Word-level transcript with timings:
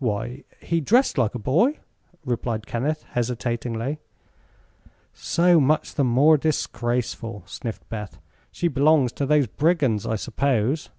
"Why, 0.00 0.42
he 0.60 0.80
dressed 0.80 1.18
like 1.18 1.36
a 1.36 1.38
boy," 1.38 1.78
replied 2.24 2.66
Kenneth, 2.66 3.04
hesitatingly. 3.12 4.00
"So 5.14 5.60
much 5.60 5.94
the 5.94 6.02
more 6.02 6.36
disgraceful," 6.36 7.44
sniffed 7.46 7.88
Beth. 7.88 8.18
"She 8.50 8.66
belongs 8.66 9.12
to 9.12 9.24
those 9.24 9.46
brigands, 9.46 10.04
I 10.04 10.16
suppose." 10.16 10.90